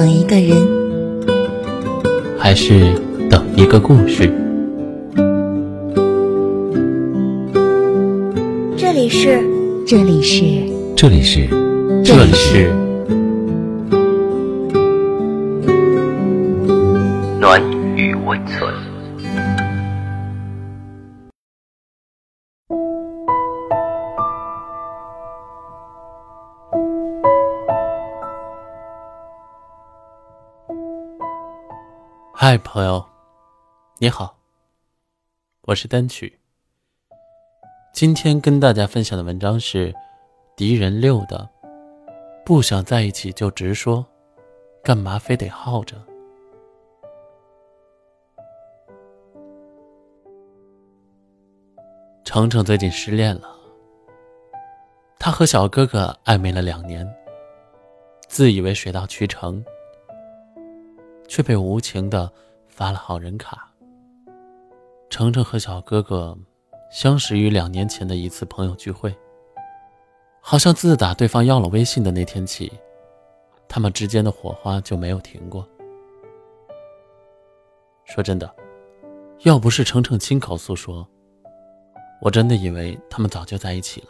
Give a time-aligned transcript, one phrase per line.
[0.00, 0.56] 等一个人，
[2.38, 2.94] 还是
[3.28, 4.32] 等一个故事？
[8.78, 9.44] 这里是，
[9.86, 10.42] 这里是，
[10.96, 11.46] 这里是，
[12.02, 12.72] 这里是。
[17.38, 17.60] 暖
[17.94, 18.89] 与温存。
[32.50, 33.06] 嗨，朋友，
[33.98, 34.36] 你好，
[35.68, 36.40] 我是单曲。
[37.92, 39.92] 今天跟大家分享的文章是
[40.56, 41.48] 《敌人六》的，
[42.44, 44.04] 不想在一起就直说，
[44.82, 45.96] 干嘛非得耗着？
[52.24, 53.48] 程程最近失恋了，
[55.20, 57.08] 他和小哥哥暧昧了两年，
[58.26, 59.64] 自以为水到渠成。
[61.30, 62.28] 却被无情的
[62.66, 63.70] 发了好人卡。
[65.08, 66.36] 程程和小哥哥
[66.90, 69.16] 相识于两年前的一次朋友聚会，
[70.40, 72.72] 好像自打对方要了微信的那天起，
[73.68, 75.64] 他们之间的火花就没有停过。
[78.04, 78.52] 说真的，
[79.44, 81.06] 要不是程程亲口诉说，
[82.20, 84.08] 我真的以为他们早就在一起了。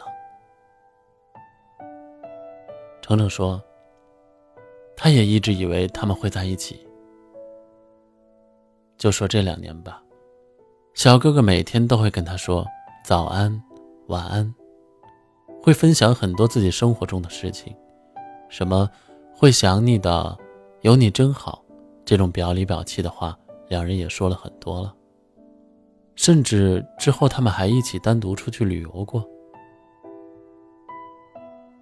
[2.99, 3.61] 程程说，
[4.95, 6.87] 他也一直以为他们会在一起。
[9.01, 9.99] 就说这两年吧，
[10.93, 12.63] 小哥哥每天都会跟他说
[13.03, 13.59] 早安、
[14.09, 14.53] 晚安，
[15.59, 17.75] 会分享很多自己生活中的事情，
[18.47, 18.87] 什么
[19.33, 20.37] 会想你的、
[20.81, 21.65] 有你真好，
[22.05, 23.35] 这种表里表气的话，
[23.69, 24.93] 两人也说了很多了。
[26.15, 29.27] 甚至之后他们还一起单独出去旅游过。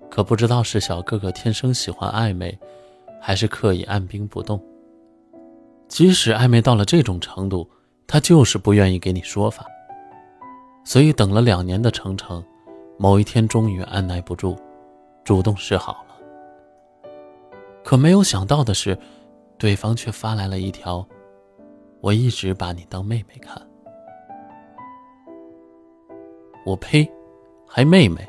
[0.09, 2.57] 可不知道是小哥哥天生喜欢暧昧，
[3.19, 4.57] 还是刻意按兵不动。
[5.89, 7.69] 即使暧昧到了这种程度，
[8.07, 9.65] 他就是不愿意给你说法。
[10.85, 12.43] 所以等了两年的程程，
[12.97, 14.55] 某一天终于按耐不住，
[15.23, 17.09] 主动示好了。
[17.83, 18.97] 可没有想到的是，
[19.57, 21.05] 对方却发来了一条
[22.01, 23.59] ：“我一直把你当妹妹看。”
[26.65, 27.09] 我呸，
[27.67, 28.27] 还妹妹？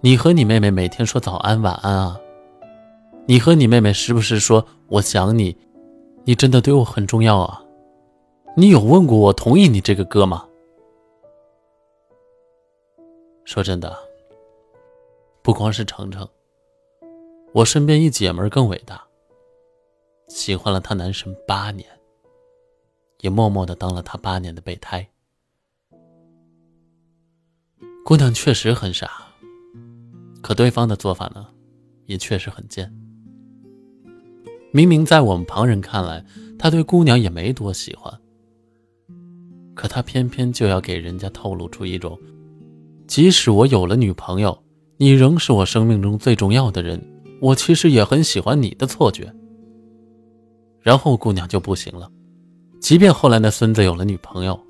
[0.00, 2.18] 你和你妹妹每天说早安晚安啊？
[3.26, 5.56] 你和你妹妹时不时说我想你？
[6.28, 7.62] 你真的对我很重要啊！
[8.56, 10.44] 你有问过我同意你这个哥吗？
[13.44, 13.96] 说真的，
[15.40, 16.28] 不光是程程，
[17.52, 19.00] 我身边一姐们更伟大。
[20.26, 21.88] 喜欢了他男神八年，
[23.20, 25.08] 也默默的当了他八年的备胎。
[28.04, 29.08] 姑娘确实很傻，
[30.42, 31.46] 可对方的做法呢，
[32.06, 32.92] 也确实很贱。
[34.76, 36.22] 明明在我们旁人看来，
[36.58, 38.12] 他对姑娘也没多喜欢，
[39.74, 42.20] 可他偏偏就要给人家透露出一种，
[43.06, 44.62] 即使我有了女朋友，
[44.98, 47.02] 你仍是我生命中最重要的人，
[47.40, 49.34] 我其实也很喜欢你的错觉。
[50.82, 52.12] 然后姑娘就不行了，
[52.78, 54.60] 即便后来那孙子有了女朋友，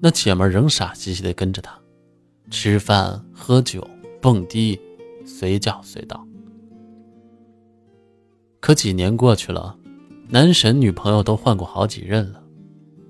[0.00, 1.76] 那姐们仍傻兮兮的跟着他，
[2.48, 3.84] 吃饭、喝酒、
[4.20, 4.78] 蹦迪，
[5.26, 6.24] 随叫随到。
[8.62, 9.76] 可几年过去了，
[10.28, 12.40] 男神女朋友都换过好几任了，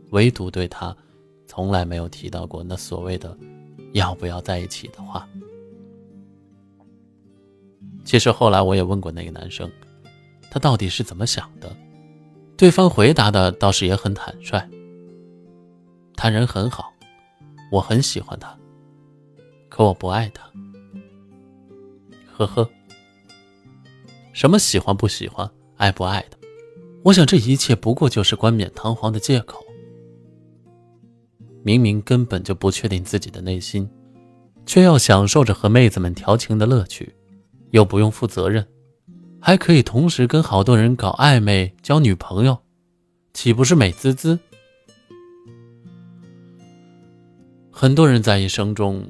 [0.08, 0.96] 唯独对他，
[1.46, 3.36] 从来没有提到过那所谓的
[3.92, 5.28] “要不要在一起”的话。
[8.02, 9.70] 其实后来我也问过那个男生，
[10.50, 11.70] 他到底是怎么想的？
[12.56, 14.66] 对方回答的倒是也很坦率，
[16.16, 16.90] 他人很好，
[17.70, 18.58] 我很喜欢他，
[19.68, 20.50] 可我不爱他。
[22.32, 22.66] 呵呵。
[24.32, 26.38] 什么喜欢不喜欢、爱不爱的？
[27.04, 29.64] 我想这一切不过就是冠冕堂皇的借口。
[31.62, 33.88] 明明根本就不确定自己的内心，
[34.66, 37.14] 却要享受着和妹子们调情的乐趣，
[37.70, 38.66] 又不用负责任，
[39.40, 42.58] 还可以同时跟好多人搞暧昧、交女朋友，
[43.34, 44.38] 岂不是美滋滋？
[47.70, 49.04] 很多人在一生中，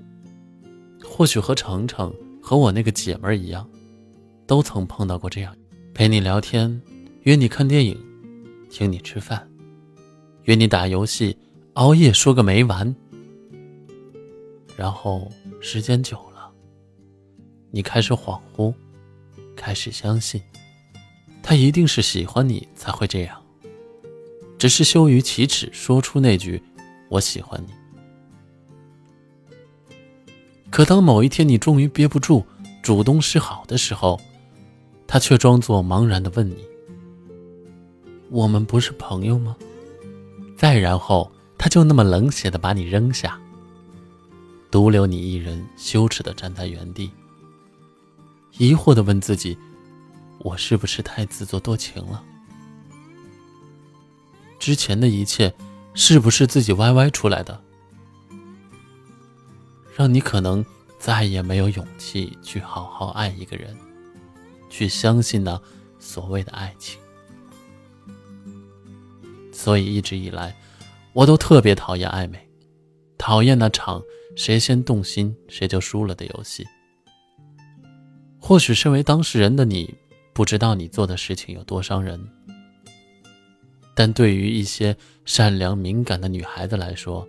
[1.04, 2.12] 或许和程程
[2.42, 3.68] 和我那个姐们儿一样。
[4.52, 5.56] 都曾碰到过这样，
[5.94, 6.78] 陪你聊天，
[7.22, 7.98] 约你看电影，
[8.68, 9.50] 请你吃饭，
[10.42, 11.34] 约你打游戏，
[11.72, 12.94] 熬夜说个没完。
[14.76, 16.52] 然后时间久了，
[17.70, 18.74] 你开始恍惚，
[19.56, 20.38] 开始相信，
[21.42, 23.42] 他一定是喜欢你才会这样，
[24.58, 26.62] 只是羞于启齿说出那句
[27.08, 27.72] “我喜欢你”。
[30.68, 32.44] 可当某一天你终于憋不住，
[32.82, 34.20] 主动示好的时候，
[35.12, 36.66] 他却装作茫然的问你
[38.32, 39.54] ：“我们不是朋友吗？
[40.56, 43.38] 再然后，他就那么冷血的把你扔下，
[44.70, 47.10] 独留你一人羞耻的站在原地，
[48.56, 49.54] 疑惑的问自己：
[50.38, 52.24] 我是不是太自作多情了？
[54.58, 55.54] 之前的一切，
[55.92, 57.62] 是不是自己歪歪出来的？
[59.94, 60.64] 让你可能
[60.98, 63.76] 再也没有勇气去好好爱一个人，
[64.72, 65.60] 去相信那
[65.98, 66.98] 所谓的爱情。
[69.52, 70.56] 所以一直以来，
[71.12, 72.48] 我都特别讨厌暧昧，
[73.18, 74.02] 讨厌那场
[74.34, 76.66] 谁先动心谁就输了的游戏。
[78.40, 79.94] 或许身为当事人的你，
[80.32, 82.18] 不知道你做的事情有多伤人，
[83.94, 84.96] 但对于一些
[85.26, 87.28] 善良敏感的女孩子来说，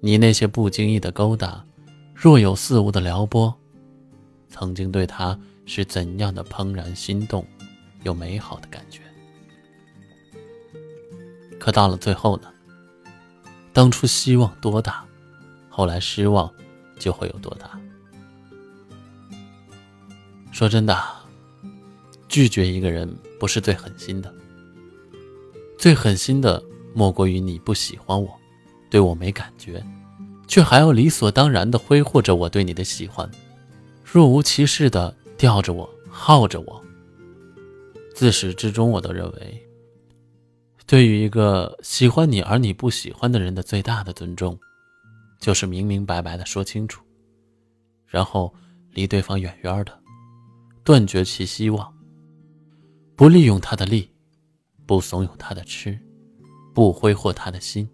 [0.00, 1.62] 你那些不经意的勾搭。
[2.14, 3.52] 若有似无的撩拨，
[4.48, 5.36] 曾经对她
[5.66, 7.46] 是怎样的怦然心动，
[8.02, 9.00] 又美好的感觉。
[11.58, 12.48] 可到了最后呢？
[13.72, 15.04] 当初希望多大，
[15.68, 16.52] 后来失望
[16.98, 17.80] 就会有多大。
[20.50, 21.00] 说真的，
[22.28, 23.08] 拒绝一个人
[23.40, 24.34] 不是最狠心的，
[25.78, 26.62] 最狠心的
[26.94, 28.38] 莫过于你不喜欢我，
[28.90, 29.82] 对我没感觉。
[30.46, 33.30] 却还要理所当然的挥霍着我对你的喜欢，
[34.04, 36.80] 若无其事的吊着我、耗着我。
[38.14, 39.68] 自始至终，我都认为，
[40.86, 44.56] 对于一个喜欢你而你不喜欢的人的最大的尊重，
[45.40, 47.04] 就是明明白白的说清楚，
[48.06, 48.54] 然后
[48.92, 50.00] 离对方远远的，
[50.84, 51.92] 断绝其希望，
[53.16, 54.08] 不利用他的利，
[54.86, 55.98] 不怂恿他的痴，
[56.72, 57.88] 不挥霍他的心。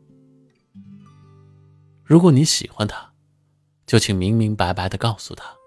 [2.04, 3.10] 如果你喜欢他，
[3.86, 5.57] 就请明明白白的告诉他，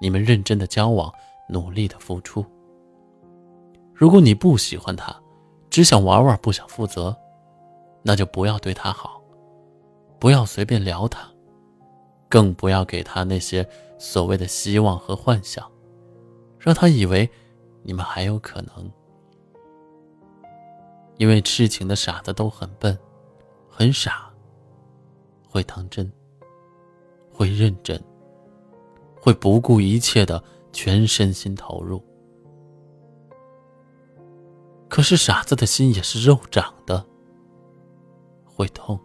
[0.00, 1.12] 你们认真的交往，
[1.48, 2.44] 努力的付出。
[3.94, 5.14] 如果你不喜欢他，
[5.70, 7.16] 只想玩玩，不想负责，
[8.02, 9.20] 那就不要对他好，
[10.18, 11.28] 不要随便撩他，
[12.28, 13.68] 更不要给他那些
[13.98, 15.68] 所谓的希望和幻想，
[16.58, 17.28] 让他以为
[17.82, 18.90] 你们还有可能。
[21.16, 22.96] 因为痴情的傻子都很笨，
[23.68, 24.26] 很傻。
[25.50, 26.12] 会当真，
[27.32, 28.00] 会认真，
[29.20, 30.42] 会不顾一切的
[30.72, 32.02] 全身心投入。
[34.88, 37.04] 可是傻子的心也是肉长的，
[38.44, 38.98] 会痛，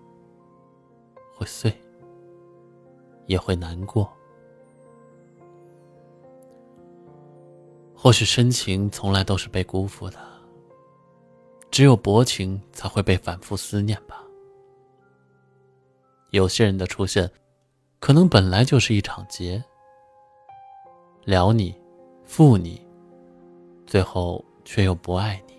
[1.36, 1.74] 会碎，
[3.26, 4.12] 也会难过。
[7.94, 10.18] 或许深情从来都是被辜负的，
[11.72, 14.24] 只有薄情才会被反复思念吧。
[16.32, 17.30] 有些人的出现，
[18.00, 19.64] 可能本来就是一场劫，
[21.26, 21.76] 撩你，
[22.24, 22.82] 负你，
[23.86, 25.54] 最后却又不爱你。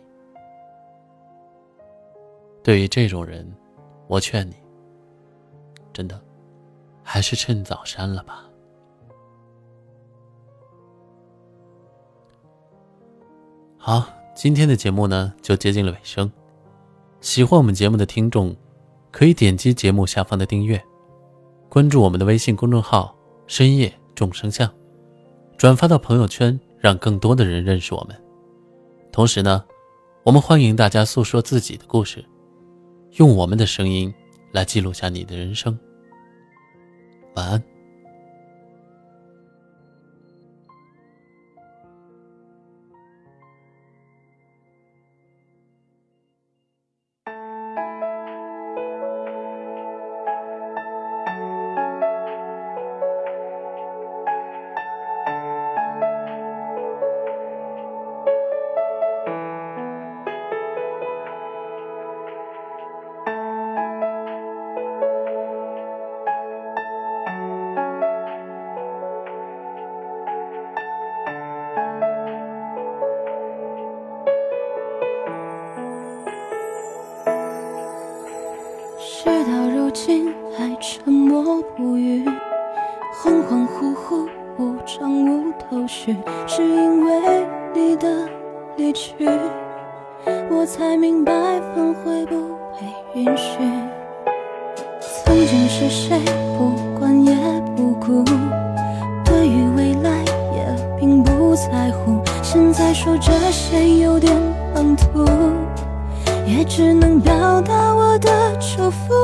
[2.62, 3.50] 对于这种人，
[4.06, 4.54] 我劝你，
[5.92, 6.20] 真的，
[7.02, 8.44] 还是趁早删了吧。
[13.76, 16.30] 好，今天的节目呢，就接近了尾声。
[17.20, 18.54] 喜欢我们节目的听众。
[19.10, 20.84] 可以点击节目下方的订阅，
[21.68, 23.16] 关注我们的微信公众号
[23.46, 24.68] “深夜众生相”，
[25.56, 28.16] 转发到朋友圈，让更多的人认识我们。
[29.12, 29.64] 同时呢，
[30.24, 32.24] 我们欢迎大家诉说自己的故事，
[33.12, 34.12] 用我们的声音
[34.52, 35.78] 来记录下你的人生。
[37.36, 37.73] 晚安。
[90.50, 91.32] 我才明白
[91.74, 92.36] 反悔不
[92.74, 93.58] 被允许。
[95.24, 96.18] 曾经是谁
[96.56, 97.34] 不管也
[97.76, 98.24] 不顾，
[99.24, 100.64] 对于未来也
[100.98, 104.32] 并不在乎，现在说这些有点
[104.74, 105.24] 唐突，
[106.46, 109.14] 也只能表达我的祝福。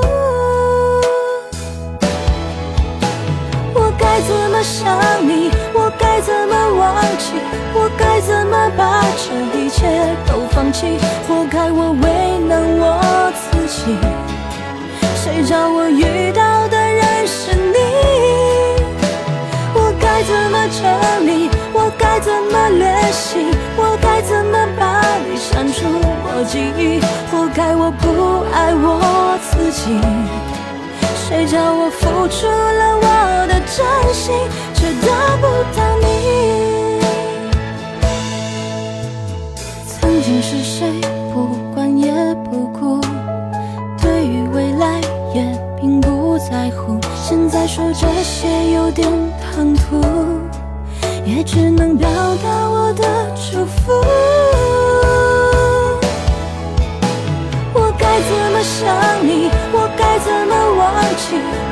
[4.22, 5.50] 怎么想你？
[5.72, 7.34] 我该怎么忘记？
[7.74, 8.10] 我该。
[8.20, 10.98] 怎么把这一切都放弃？
[11.26, 13.96] 活该我为难我自己。
[15.16, 17.78] 谁叫我遇到的人是你？
[19.72, 21.48] 我该怎么整理？
[21.72, 23.46] 我该怎么联系？
[23.74, 25.86] 我该怎么把你删除
[26.22, 27.00] 我记忆？
[27.32, 29.98] 活该我不爱我自己。
[31.30, 34.34] 谁叫我付出了我的真心，
[34.74, 35.06] 却得
[35.40, 35.46] 不
[35.76, 36.98] 到你？
[39.86, 41.00] 曾经是谁
[41.32, 42.12] 不管也
[42.50, 43.00] 不顾，
[44.02, 45.00] 对于未来
[45.32, 46.98] 也并不在乎。
[47.22, 49.08] 现在说这些有点
[49.54, 50.02] 唐突，
[51.24, 52.08] 也只能表
[52.42, 53.04] 达我的
[53.36, 53.92] 祝福。
[57.72, 59.48] 我该怎么想你？
[59.72, 60.48] 我该怎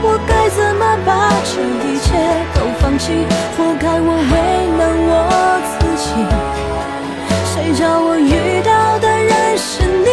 [0.02, 2.06] 我该怎么把这一切
[2.54, 3.26] 都放弃？
[3.56, 4.32] 活该我为
[4.78, 5.12] 难我
[5.72, 6.06] 自己。
[7.52, 10.08] 谁叫我遇到的人是你？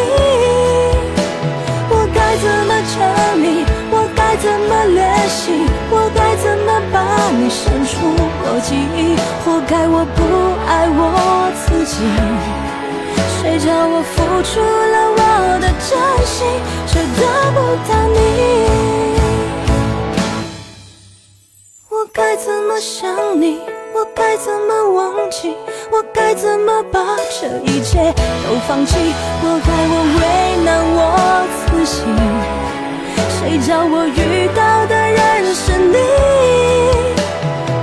[1.89, 2.97] 我该怎么整
[3.43, 3.65] 理？
[3.91, 5.67] 我该怎么练习？
[5.91, 6.95] 我该怎么把
[7.37, 7.93] 你删除
[8.43, 9.15] 我记忆？
[9.43, 10.19] 活该我不
[10.67, 10.99] 爱我
[11.65, 11.93] 自己。
[13.41, 15.19] 谁叫我付出了我
[15.61, 15.93] 的真
[16.25, 16.47] 心，
[16.87, 17.21] 却得
[17.53, 19.14] 不到你？
[22.75, 23.60] 么想你？
[23.94, 25.55] 我该怎么忘记？
[25.89, 27.00] 我该怎么把
[27.39, 28.13] 这一切
[28.44, 28.98] 都放弃？
[29.39, 30.22] 活该我为
[30.65, 32.03] 难我自己。
[33.32, 35.96] 谁叫我遇到的人是你？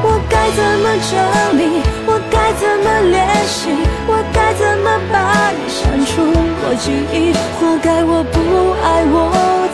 [0.04, 1.16] 我该怎么整
[1.56, 1.80] 理？
[2.04, 3.16] 我该怎么练
[3.48, 3.72] 习？
[4.06, 5.16] 我该怎么把
[5.56, 6.20] 你删除
[6.64, 7.32] 我记忆？
[7.56, 8.36] 活该我不
[8.84, 9.16] 爱我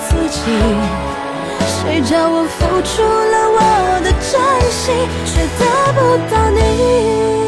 [0.07, 0.39] 自己。
[1.67, 4.39] 谁叫我付出了我的珍
[4.71, 4.93] 惜，
[5.25, 5.99] 却得不
[6.31, 7.48] 到你？